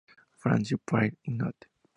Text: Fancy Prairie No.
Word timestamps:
Fancy 0.41 0.77
Prairie 0.77 1.13
No. 1.27 1.51